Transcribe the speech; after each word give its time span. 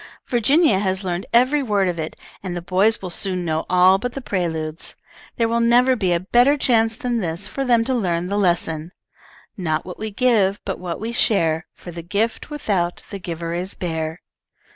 Virginia 0.25 0.79
has 0.79 1.03
learned 1.03 1.27
every 1.31 1.61
word 1.61 1.87
of 1.87 1.99
it, 1.99 2.15
and 2.41 2.55
the 2.57 2.61
boys 2.63 3.03
will 3.03 3.11
soon 3.11 3.45
know 3.45 3.67
all 3.69 3.99
but 3.99 4.13
the 4.13 4.19
preludes. 4.19 4.95
There 5.37 5.47
will 5.47 5.59
never 5.59 5.95
be 5.95 6.11
a 6.11 6.19
better 6.19 6.57
chance 6.57 6.95
than 6.97 7.19
this 7.19 7.47
for 7.47 7.63
them 7.63 7.83
to 7.85 7.93
learn 7.93 8.25
the 8.25 8.35
lesson: 8.39 8.93
"'Not 9.57 9.85
what 9.85 9.99
we 9.99 10.09
give, 10.09 10.59
but 10.65 10.79
what 10.79 10.99
we 10.99 11.11
share, 11.11 11.67
For 11.75 11.91
the 11.91 12.01
gift 12.01 12.49
without 12.49 13.03
the 13.11 13.19
giver 13.19 13.53
is 13.53 13.75
bare.' 13.75 14.21